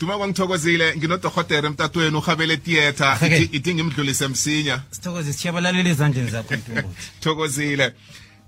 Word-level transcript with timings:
duma 0.00 0.16
kwangithokozile 0.18 0.96
nginodohotere 0.96 1.66
emtatweni 1.66 2.16
uhabele 2.16 2.56
theatre 2.56 3.48
ithi 3.52 3.74
ngimdlulise 3.74 4.28
msinya 4.28 4.80
sithokoze 4.90 5.32
sithiyabalaleli 5.32 5.90
ezandleni 5.90 6.30
zakho 6.30 6.54
thokozile. 7.22 7.92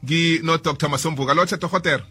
Nginodr 0.05 0.89
masombuka. 0.89 1.35
Lotsha 1.35 1.57
dohotere 1.57 2.03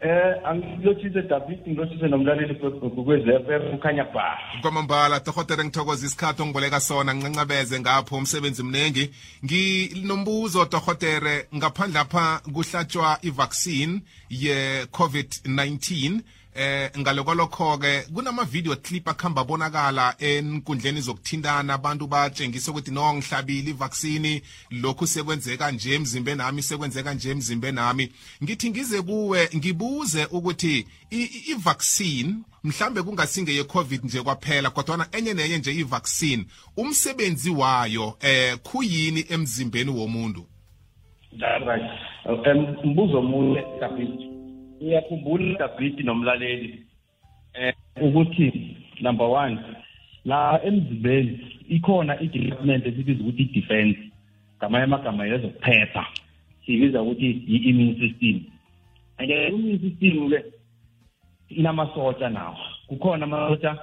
Eh 0.00 0.34
angilothise 0.44 1.22
David 1.22 1.60
ngilothise 1.68 2.08
nomlaleli 2.08 2.54
kweZFM 2.54 3.74
ukhanya 3.74 4.04
bha. 4.04 4.38
kwamambala 4.62 5.20
dohotere 5.20 5.64
ngithokoza 5.64 6.06
isikhathi 6.06 6.42
ongiboleka 6.42 6.80
sona. 6.80 7.14
Ngincacabeze 7.14 7.80
ngapho 7.80 8.16
umsebenzi 8.16 8.62
mningi 8.62 9.10
nginombuzo 9.44 10.64
dohotere 10.64 11.48
ngaphandle 11.54 11.98
apha 11.98 12.40
kuhlatshwa 12.52 13.18
ivaccine 13.22 14.00
ye-covid-19 14.30 16.20
eh 16.56 16.90
ngalokwalokho-ke 16.98 18.02
kunama-video 18.14 18.76
clip 18.76 19.08
akuhamba 19.08 19.40
abonakala 19.40 20.14
enkundleni 20.18 21.00
zokuthintana 21.00 21.74
abantu 21.74 22.06
batshengisa 22.06 22.70
ukuthi 22.70 22.90
no 22.90 23.14
ngihlabile 23.14 23.70
ivaccine 23.70 24.42
lokhu 24.70 25.06
sekwenzeka 25.06 25.70
nje 25.70 25.94
emzimbeni 25.94 26.38
nami 26.38 26.62
sekwenzeka 26.62 27.14
nje 27.14 27.30
emzimbeni 27.30 27.76
nami 27.76 28.12
ngithi 28.42 28.70
ngize 28.70 29.02
kuwe 29.02 29.48
ngibuze 29.56 30.24
ukuthi 30.24 30.86
i-vaccine 31.10 32.34
mhlambe 32.64 33.02
kungasingeye 33.02 33.64
covid 33.64 34.04
nje 34.04 34.22
kwaphela 34.22 34.70
kodwana 34.70 35.06
enye 35.12 35.34
nenye 35.34 35.58
nje 35.58 35.72
i-vaccine 35.72 36.46
umsebenzi 36.76 37.50
wayo 37.50 38.16
eh 38.20 38.58
kuyini 38.62 39.24
emzimbeni 39.28 39.90
womuntu 39.90 40.46
Right. 41.38 41.82
Um 42.26 42.76
mbuzo 42.84 43.18
omunye 43.18 43.64
David. 43.80 44.35
Uyakhumbula 44.80 45.58
David 45.58 46.04
nomlaleli. 46.04 46.84
Eh 47.54 47.74
ukuthi 48.02 48.76
number 49.00 49.26
1 49.26 49.58
la 50.24 50.60
emzimbeni 50.64 51.40
ikhona 51.68 52.20
i-department 52.20 52.86
esibiza 52.86 53.20
ukuthi 53.20 53.42
i-defense. 53.42 53.98
Ngamanye 54.58 54.84
amagama 54.84 55.26
yezokuphepha. 55.26 56.06
Sibiza 56.66 57.02
ukuthi 57.02 57.30
i-immune 57.30 57.94
system. 58.00 58.40
And 59.18 59.30
i-immune 59.30 59.78
system 59.78 60.30
ke 60.30 60.44
inamasosha 61.48 62.28
nawo. 62.28 62.56
Kukhona 62.88 63.24
amasosha 63.24 63.78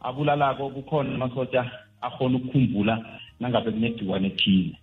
abulalako 0.00 0.70
kukhona 0.70 1.14
amasosha 1.14 1.70
akhona 2.00 2.36
ukukhumbula 2.36 3.04
nangabe 3.40 3.70
kunegciwane 3.70 4.26
ethile 4.26 4.76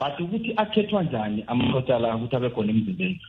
but 0.00 0.20
ukuthi 0.20 0.52
akhethwa 0.56 1.02
njani 1.02 1.44
amasosha 1.46 1.98
la 1.98 2.16
ukuthi 2.16 2.36
abe 2.36 2.50
khona 2.50 2.70
emzimbeni? 2.70 3.20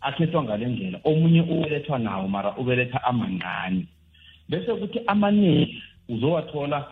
Akhethwa 0.00 0.42
ngale 0.42 0.66
ndlela. 0.66 1.00
Omunye 1.04 1.40
ubelethwa 1.40 1.98
nawo 1.98 2.28
mara 2.28 2.56
ubeletha 2.56 3.04
amancane 3.04 3.86
bese 4.50 4.74
kuthi 4.74 5.00
amaningi 5.06 5.82
uzowathola 6.08 6.86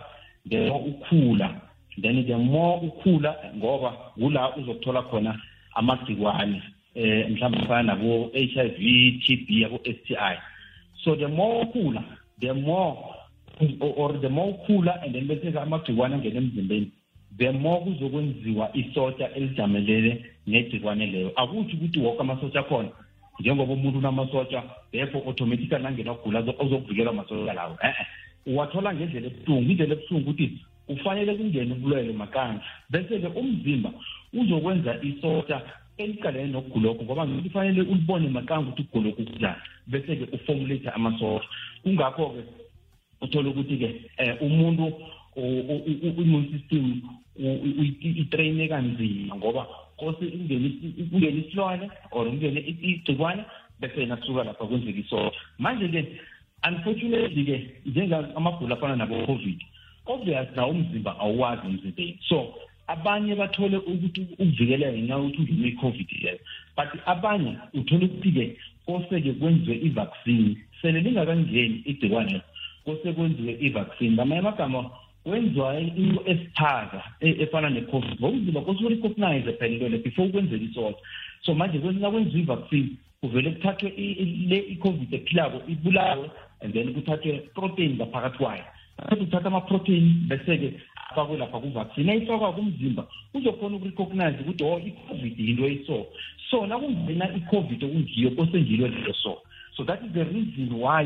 ngeno 0.46 0.76
ukhula 0.76 1.60
then 2.02 2.26
the 2.26 2.36
more 2.36 2.86
ukhula 2.86 3.34
ngoba 3.56 3.90
kula 3.90 4.56
uzothola 4.56 5.02
khona 5.02 5.40
amagciwane 5.74 6.62
eh 6.94 7.30
mhlawumbe 7.30 7.66
fana 7.66 7.82
nabo 7.82 8.30
HIV 8.32 8.78
TB 9.22 9.50
yabo 9.50 9.78
STI 9.78 10.38
so 11.04 11.16
the 11.16 11.26
more 11.26 11.62
ukhula 11.64 12.04
the 12.40 12.52
more 12.54 13.14
or 13.80 13.94
or 13.96 14.12
the 14.20 14.28
more 14.28 14.54
ukhula 14.54 15.02
and 15.04 15.14
then 15.14 15.26
bese 15.28 15.52
ke 15.52 15.58
amagciwane 15.58 16.14
angena 16.14 16.38
emzimbeni. 16.40 16.92
The 17.38 17.50
more 17.52 17.80
kuzokwenziwa 17.84 18.70
isosha 18.76 19.34
elijamelele 19.34 20.24
negciwane 20.46 21.06
leyo. 21.06 21.32
Akuthi 21.36 21.76
ukuthi 21.76 21.98
wonke 22.00 22.20
amasosha 22.20 22.60
akhona 22.60 22.88
njengoba 23.40 23.72
umuntu 23.72 23.98
unamasosha 23.98 24.62
therefore 24.92 25.24
automatically 25.26 25.82
nangena 25.82 26.12
ukugula 26.12 26.42
zo- 26.42 26.54
ozokuvikela 26.58 27.10
amasosha 27.10 27.52
lawo. 27.52 27.78
Eh 27.82 27.94
uwathola 28.46 28.94
ngendlela 28.94 29.26
ebuhlungu. 29.26 29.70
Indlela 29.70 29.92
ebuhlungu 29.94 30.30
ukuthi 30.30 30.58
kufanele 30.86 31.34
kungene 31.34 31.72
ubulwele 31.72 32.12
makanje 32.12 32.60
bese-ke 32.90 33.26
umzimba 33.26 33.90
uzokwenza 34.32 34.98
isosha 35.02 35.62
eliqalene 35.98 36.52
nokugulokho 36.52 37.04
ngoba 37.04 37.26
ngithi 37.26 37.48
kufanele 37.48 37.80
ulibone 37.82 38.28
makanga 38.28 38.68
ukuthi 38.68 38.82
ukugulokho 38.82 39.22
kunjani 39.22 39.56
bese-ke 39.86 40.24
uformulate 40.36 40.88
amasosha 40.90 41.48
kungakho-ke 41.82 42.42
uthola 43.20 43.48
ukuthi-ke 43.50 43.88
um 44.18 44.46
umuntu 44.46 44.84
u- 44.84 44.88
u- 44.88 44.94
u- 44.94 45.17
i-immune 45.38 46.48
system 46.52 47.02
itrayine 48.02 48.68
kanzima 48.68 49.36
ngoba 49.36 49.66
kose 49.96 50.26
kungene 50.26 50.66
isi- 50.66 51.38
isilwane 51.48 51.90
or 52.10 52.26
kungene 52.26 52.60
igcikwane 52.60 53.44
bese 53.80 54.00
yena 54.00 54.16
kusuka 54.16 54.44
lapha 54.44 54.66
kwenzeka 54.66 54.98
isosha 55.00 55.32
manje-ke 55.58 56.04
unfortunately-ke 56.68 57.70
njengamagula 57.86 58.74
afana 58.76 58.96
nabo-covid 58.96 59.60
obvious 60.06 60.48
nawo 60.56 60.70
umzimba 60.70 61.18
awuwazi 61.18 61.66
emzimbeni 61.66 62.18
so 62.28 62.54
abanye 62.86 63.34
bathole 63.34 63.76
ukuthi 63.76 64.20
ukuvikeleka 64.20 64.92
ngenxa 64.92 65.14
yokuthi 65.14 65.52
ungene 65.52 65.68
i-covid 65.68 66.08
leyo 66.22 66.38
but 66.76 66.88
abanye 67.06 67.52
uthole 67.74 68.04
ukuthi-ke 68.06 68.56
kose-ke 68.86 69.32
kwenziwe 69.32 69.76
i-vaccine 69.76 70.56
sele 70.82 71.00
lingakangeni 71.00 71.82
igcikwane 71.84 72.40
kose 72.84 73.12
kwenziwe 73.12 73.56
i-vaccine 73.60 74.10
ngamanye 74.10 74.40
amagama 74.40 74.90
kwenziwa 75.28 75.80
into 75.80 76.22
esiphaza 76.26 77.02
e- 77.20 77.42
efana 77.42 77.70
ne-covid. 77.70 78.18
Ngoba 78.18 78.28
umzimba 78.28 78.60
kose 78.60 78.84
uri-recognize 78.84 79.52
phela 79.52 79.74
into 79.74 79.88
le 79.88 79.98
before 79.98 80.28
ukwenzela 80.28 80.62
isosha 80.62 80.98
so 81.42 81.54
manje 81.54 81.78
kwenzela 81.78 82.10
kwenziwa 82.10 82.42
i-vaccine 82.42 82.88
kuvele 83.20 83.50
kuthathwe 83.50 83.90
le 84.48 84.58
i-covid 84.58 85.14
ephilako 85.14 85.62
ibulawe 85.68 86.30
and 86.60 86.72
then 86.72 86.94
kuthathwe 86.94 87.32
protein 87.54 87.96
ngaphakathi 87.96 88.38
kwayo. 88.38 88.64
Athi 88.98 89.22
uthatha 89.22 89.46
ama-protein 89.46 90.26
bese-ke 90.28 90.72
afakwe 91.10 91.38
ku-vaccine 91.38 92.12
ayifakwa 92.12 92.52
kumzimba 92.52 93.06
uzokhona 93.34 93.76
ukurecognize 93.76 94.38
ukuthi 94.40 94.64
o 94.64 94.78
i-covid 94.78 95.40
yinto 95.40 95.64
eyiso 95.66 96.06
so 96.50 96.66
nakungena 96.66 97.26
i-covid 97.36 97.84
okungiyo 97.84 98.30
kosengilo 98.30 98.88
leyo 98.88 99.14
so. 99.14 99.38
So 99.76 99.84
that 99.84 100.02
is 100.02 100.12
the 100.12 100.24
reason 100.24 100.72
why 100.72 101.04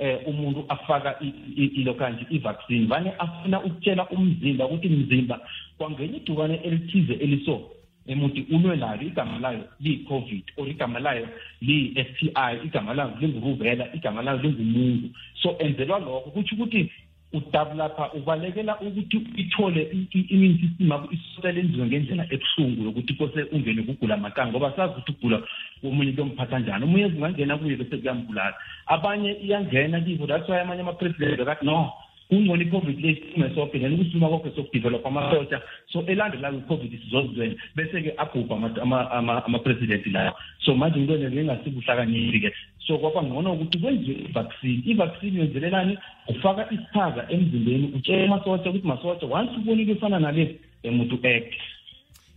eh 0.00 0.18
umuntu 0.26 0.64
afaka 0.68 1.16
i- 1.20 1.34
i- 1.56 1.72
ilo 1.80 1.94
kanje 1.94 2.26
i-vaccine. 2.30 2.86
Vane 2.86 3.12
afuna 3.18 3.62
ukutshela 3.64 4.08
umzimba 4.10 4.66
ukuthi 4.66 4.88
mzimba 4.88 5.40
kwangenye 5.78 6.16
igciwane 6.16 6.54
elithize 6.64 7.12
eliso 7.14 7.70
emuthi 8.06 8.46
ulwe 8.54 8.76
nalo 8.76 9.02
igama 9.02 9.38
layo 9.38 9.64
liyi-covid 9.80 10.44
or 10.56 10.68
igama 10.68 10.98
layo 11.00 11.28
liyi-s 11.62 12.08
t 12.18 12.30
i 12.34 12.56
igama 12.64 12.94
layo 12.94 13.12
linguruvela 13.20 13.94
igama 13.94 14.22
layo 14.22 14.38
lingumungu 14.42 15.08
so 15.42 15.56
enzelwa 15.58 15.98
lokho 15.98 16.30
kutsho 16.30 16.54
ukuthi 16.56 16.90
udabulapha 17.32 18.12
ubalekela 18.12 18.80
ukuthi 18.80 19.16
ithole 19.36 19.82
i- 19.92 20.08
i- 20.18 20.26
immune 20.34 20.58
system 20.58 20.90
yakho 20.90 21.08
isosha 21.12 21.52
lenziwe 21.52 21.86
ngendlela 21.86 22.26
ebuhlungu 22.34 22.84
yokuthi 22.84 23.14
kose 23.14 23.42
ungene 23.52 23.82
kugula 23.82 24.16
makanga 24.16 24.50
ngoba 24.50 24.72
sazi 24.76 24.92
ukuthi 24.92 25.12
ukugula 25.12 25.42
komunye 25.80 26.12
kuyomphatha 26.12 26.58
njani. 26.58 26.84
Omunye 26.84 27.08
zingangena 27.08 27.56
kuye 27.58 27.76
bese 27.76 27.96
kuyambulala. 27.96 28.54
Abanye 28.86 29.32
iyangena 29.44 30.00
kibo 30.00 30.26
that's 30.26 30.48
why 30.48 30.60
amanye 30.60 30.80
ama-president 30.82 31.40
akathi 31.40 31.64
no 31.66 31.92
kungcono 32.30 32.62
i-covid 32.62 33.00
le 33.00 33.10
isime 33.10 33.50
soke 33.54 33.78
then 33.78 33.94
ukusima 33.94 34.28
kokho 34.28 34.50
sokudevelopha 34.56 35.08
amasosha 35.08 35.62
so 35.92 36.06
elandelayo 36.06 36.58
i-covid 36.58 37.00
sizozizwela 37.02 37.54
bese-ke 37.76 38.14
abhubha 38.16 38.54
ama- 38.56 38.82
ama- 38.82 39.10
ama- 39.10 39.44
ama-president 39.44 40.06
layo 40.06 40.32
so 40.64 40.74
manje 40.74 41.00
into 41.00 41.16
le 41.16 41.30
ngengasibuhlakanyeli-ke 41.30 42.52
so 42.86 42.98
kwaba 42.98 43.22
ngcono 43.22 43.52
ukuthi 43.52 43.78
kwenziwe 43.78 44.16
i-vaccine. 44.28 44.82
I-vaccine 44.86 45.38
yenzelelani 45.40 45.98
ufaka 46.28 46.72
isiphaza 46.72 47.26
emzimbeni 47.30 47.92
utshele 47.96 48.24
amasosha 48.24 48.70
ukuthi 48.70 48.86
masosha 48.86 49.26
once 49.26 49.52
ubona 49.56 49.82
into 49.82 49.92
efana 49.92 50.18
nale 50.20 50.60
emuntu 50.82 51.14
act. 51.14 51.54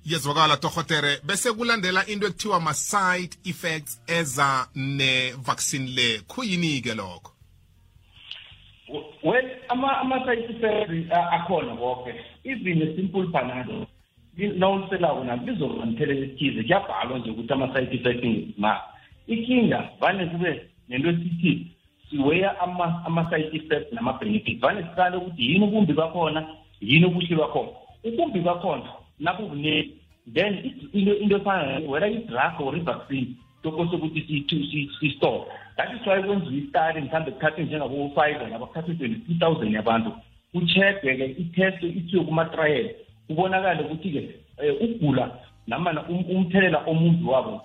Yezwakala 0.06 0.58
torhotere 0.58 1.20
bese 1.24 1.52
kulandela 1.54 2.06
into 2.08 2.28
ekuthiwa 2.28 2.60
ma-side 2.60 3.38
effects 3.46 4.02
eza 4.08 4.68
ne-vaccine 4.75 5.88
le. 5.96 6.20
Kuyini-ke 6.28 6.94
lokho? 6.96 7.33
Well 9.24 9.46
ama 9.70 9.98
ama-side 9.98 11.08
akhona 11.31 11.75
konke 11.75 12.14
even 12.44 12.81
a 12.81 12.96
simple 12.96 13.28
panado 13.28 13.88
nawuliselako 14.38 15.24
nalo 15.24 15.42
lizoba 15.46 15.75
nomthelela 15.86 16.25
ethize 16.25 16.64
kuyabhalwa 16.64 17.20
nje 17.20 17.30
ukuthi 17.31 17.54
ama-side 17.54 17.96
effects 17.96 18.58
ma 18.58 18.81
ikinga 19.28 19.90
vane 20.00 20.25
kube 20.25 20.62
nento 20.90 21.10
esithi 21.10 21.68
siweya 22.10 22.60
ama- 22.60 23.02
ama-side 23.06 23.50
effects 23.58 23.94
nama-benefits 23.94 24.62
vane 24.62 24.81
siqale 24.84 25.18
ukuthi 25.18 25.52
yini 25.52 25.66
ubumbi 25.66 25.94
bakhona 25.94 26.48
yini 26.81 27.06
ubuhle 27.06 27.36
bakhona. 27.36 27.69
Ubumbi 28.04 28.40
bakhona 28.40 28.84
nabubuningi 29.19 29.94
then 30.34 30.54
into 30.94 31.38
efana 31.38 31.80
whether 31.88 32.08
i-drug 32.08 32.60
or 32.62 32.76
i-vaccine 32.76 33.36
tokose 33.63 33.95
ukuthi 33.95 34.45
si-store 35.00 35.42
that 35.77 35.89
is 35.94 36.07
why 36.07 36.24
kwenziwa 36.24 36.54
istari 36.54 37.01
mhlawumbe 37.01 37.31
kuthathwe 37.31 37.63
njengabo-fiver 37.63 38.50
nabo 38.50 38.65
kuthathwe 38.65 38.95
twenty-two 38.95 39.36
thousand 39.39 39.74
yabantu 39.74 40.12
kucheckwe-ke 40.51 41.25
itest 41.25 41.83
ithiwe 41.83 42.24
kuma-trial 42.24 42.89
kubonakale 43.27 43.83
ukuthi-ke 43.83 44.30
um 44.60 44.89
ukugula 44.89 45.31
namana 45.68 46.04
um- 46.10 46.25
umthelela 46.30 46.83
omumbi 46.86 47.25
wabo 47.25 47.62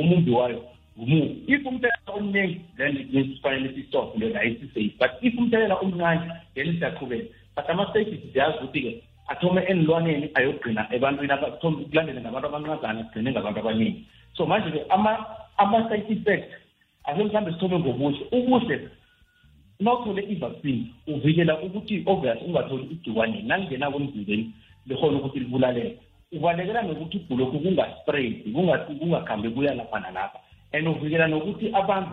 omumbi 0.00 0.30
wayo 0.30 0.64
ngumuphi 0.98 1.52
if 1.52 1.66
umthelela 1.66 2.12
omningi 2.16 2.60
then 2.76 3.08
sifanele 3.12 3.74
sistop 3.74 4.18
le 4.18 4.28
la 4.28 4.44
isisafe 4.44 4.94
but 4.98 5.10
if 5.22 5.38
umthelela 5.38 5.74
omncane 5.74 6.30
then 6.54 6.78
siyaqhubeka. 6.78 7.28
But 7.56 7.70
ama-stages 7.70 8.32
siyazi 8.32 8.58
ukuthi-ke 8.58 9.02
athome 9.28 9.62
enilwaneni 9.68 10.30
ayogqina 10.34 10.88
ebantwini 10.94 11.32
kulandele 11.90 12.20
ngabantu 12.20 12.46
abancazana 12.48 13.04
sigcine 13.04 13.30
ngabantu 13.30 13.60
abaningi 13.60 14.04
so 14.36 14.46
manje-ke 14.46 14.84
ama-side 15.58 16.12
effect 16.12 16.52
ake 17.04 17.22
mhlawumbe 17.24 17.52
sithome 17.52 17.78
ngobuhle 17.78 18.26
ubuhle 18.32 18.88
nawuthole 19.80 20.22
i-vaccine 20.22 20.86
uvikela 21.06 21.60
ukuthi 21.62 22.02
obvious 22.06 22.38
ungatholi 22.42 22.84
igciwane 22.90 23.42
nalingenako 23.42 23.98
emzimbeni 23.98 24.52
likhona 24.86 25.18
ukuthi 25.18 25.38
libulaleke. 25.38 25.98
Ubalekela 26.32 26.82
nokuthi 26.82 27.16
ubhulokhu 27.16 27.60
kungaspread 27.60 28.52
kungakhambi 28.98 29.50
kuya 29.50 29.74
lapha 29.74 30.00
nalapha. 30.00 30.38
And 30.72 30.88
uvikela 30.88 31.28
nokuthi 31.28 31.70
abantu 31.74 32.10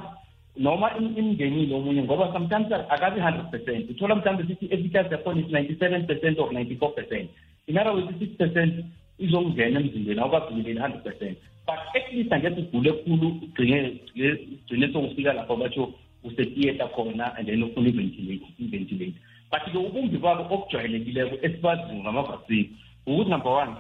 noma 0.57 0.91
imngenile 0.97 1.75
omunye 1.75 2.03
ngoba 2.03 2.33
sometimes 2.33 2.71
akabi 2.89 3.19
hundred 3.19 3.51
percent. 3.51 3.89
Uthola 3.89 4.15
mhlawumbe 4.15 4.43
sithi 4.47 4.65
efficacy 4.73 5.13
yakhona 5.13 5.41
is 5.41 5.51
ninety-seven 5.51 6.05
percent 6.07 6.39
or 6.39 6.53
ninety-four 6.53 6.91
percent. 6.93 7.29
In 7.67 7.77
other 7.77 7.93
words 7.93 8.07
i-six 8.09 8.37
percent 8.37 8.85
izongena 9.25 9.79
emzimbeni 9.79 10.19
awukavikeleli 10.19 10.79
hundred 10.79 11.03
percent. 11.03 11.37
But 11.67 11.79
at 11.95 12.13
least 12.13 12.33
angeke 12.33 12.61
ugule 12.61 12.91
khulu 12.91 13.27
ugcine 13.43 14.93
sokufika 14.93 15.33
lapho 15.33 15.55
batho 15.55 15.93
usetiyeta 16.23 16.87
khona 16.87 17.37
and 17.37 17.47
then 17.47 17.63
ufuna 17.63 17.89
i-ventilate 17.89 19.13
but-ke 19.51 19.77
ubumbi 19.77 20.17
babo 20.17 20.55
okujwayelekileko 20.55 21.35
esibaziyo 21.45 21.95
ngama-vaccine 22.01 22.69
ukuthi 23.07 23.29
number 23.29 23.51
one 23.51 23.73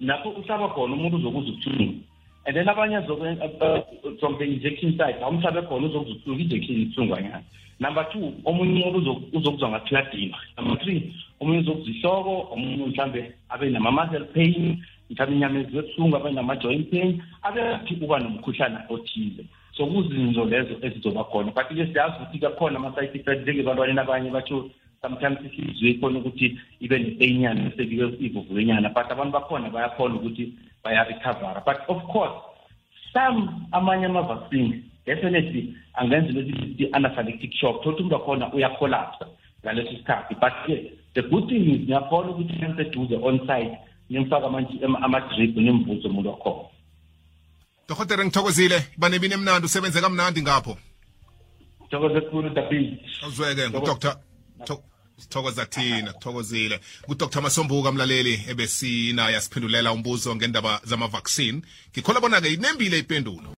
lapho 0.00 0.28
uhlaba 0.30 0.68
khona 0.68 0.94
umuntu 0.94 1.16
uzokuza 1.16 1.50
ubuhlungu 1.50 2.00
and 2.46 2.56
then 2.56 2.66
abanye 2.66 3.00
from 4.20 4.38
the 4.38 4.44
injection 4.44 4.96
side 4.98 5.16
awumhlabe 5.22 5.62
khona 5.62 5.86
uzokuza 5.86 6.14
ubuhlungu 6.14 6.40
i-injection 6.40 6.80
ibuhlungwanyana 6.80 7.42
number 7.80 8.08
two 8.12 8.32
omunye 8.44 8.84
uzokuzwa 9.32 9.68
ngathi 9.68 9.94
uyadinwa 9.94 10.38
number 10.56 10.78
three 10.78 11.14
omunye 11.40 11.58
uzokuzihloko 11.58 12.48
omunye 12.52 12.86
mhlambe 12.86 13.32
abe 13.48 13.70
nama-muscle 13.70 14.24
pain 14.34 14.82
mhlawumbe 15.10 15.36
inyama 15.36 15.60
ezibuhlungu 15.60 16.16
abe 16.16 16.30
nama-joint 16.30 16.90
pain 16.90 17.22
abe 17.42 17.60
uba 18.00 18.18
nomkhuhlana 18.18 18.84
othize. 18.88 19.44
So 19.76 19.86
kuzinzo 19.86 20.44
lezo 20.44 20.74
ezizoba 20.82 21.24
khona. 21.24 21.50
But-ke 21.50 21.86
siyazi 21.86 22.16
ukuthi 22.16 22.38
kakhona 22.38 22.76
ama-side 22.76 23.18
effect 23.18 23.42
njengebantwaneni 23.42 24.00
abanye 24.00 24.30
batho 24.30 24.70
sometimes 25.02 25.38
ihliziyo 25.44 25.90
ikhona 25.90 26.18
ukuthi 26.18 26.58
ibe 26.80 26.98
nepeinyana 26.98 27.66
esekiwe 27.68 28.14
ivuvukenyana 28.20 28.88
but 28.88 29.10
abantu 29.10 29.32
bakhona 29.32 29.70
bayakhona 29.70 30.14
ukuthi 30.14 30.52
bayarecovera 30.84 31.64
but 31.64 31.76
of 31.88 32.02
course 32.12 32.36
some 33.12 33.68
amanye 33.72 34.06
ama-vaccine 34.06 34.84
definitely 35.06 35.74
angenza 35.94 36.32
lesithi 36.32 36.88
anaphylactic 36.92 37.52
shock. 37.52 37.82
Thothi 37.82 38.02
umuntu 38.02 38.14
wakhona 38.14 38.52
uyakolapsa 38.52 39.26
ngaleso 39.64 39.90
sikhathi. 39.90 40.34
But-ke 40.34 40.92
the 41.14 41.22
good 41.22 41.48
thing 41.48 41.70
is 41.70 41.88
niyakhona 41.88 42.30
ukuthi 42.30 42.52
niseduze 42.52 43.16
on 43.22 43.38
site 43.46 43.78
nimfake 44.10 44.44
ama-drip 45.02 45.56
nimvuze 45.56 46.08
umuntu 46.08 46.30
wakhona. 46.30 46.68
Dohotere 47.88 48.24
ngithokozile. 48.24 48.78
Banebini 48.98 49.34
emnandi 49.34 49.66
usebenze 49.66 50.00
kamnandi 50.00 50.42
ngapho. 50.42 50.76
Thokoze 51.90 52.20
khulu 52.20 52.50
dabile 52.50 52.98
uzweke 53.26 53.68
ngudr 53.68 54.16
sithokoza 55.18 55.66
thina 55.66 56.12
kuthokozile 56.12 56.80
kudr 57.06 57.42
masombuka 57.42 57.92
mlaleli 57.92 58.44
ebesinaye 58.48 59.36
asiphendulela 59.36 59.92
umbuzo 59.92 60.36
ngendaba 60.36 60.80
zama-vaccine. 60.84 61.62
Ngikhola 61.92 62.20
bona-ke 62.20 62.52
inembile 62.52 62.98
ipendulo 62.98 63.50